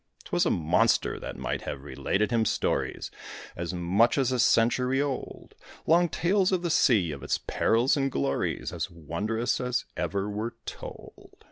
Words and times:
'Twas 0.23 0.47
a 0.47 0.49
monster 0.49 1.19
that 1.19 1.37
might 1.37 1.61
have 1.61 1.83
related 1.83 2.31
him 2.31 2.43
stories 2.43 3.11
As 3.55 3.71
much 3.71 4.17
as 4.17 4.31
a 4.31 4.39
century 4.39 4.99
old; 4.99 5.53
Long 5.85 6.09
tales 6.09 6.51
of 6.51 6.63
the 6.63 6.71
sea, 6.71 7.11
of 7.11 7.21
its 7.21 7.37
perils 7.37 7.95
and 7.95 8.11
glories, 8.11 8.73
As 8.73 8.89
wondrous 8.89 9.59
as 9.61 9.85
ever 9.95 10.27
were 10.27 10.55
told. 10.65 11.37